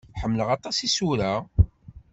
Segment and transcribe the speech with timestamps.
[0.21, 1.33] Ḥemmleɣ aṭas isura.